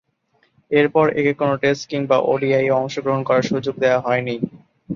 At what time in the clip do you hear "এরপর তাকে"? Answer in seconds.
0.71-1.31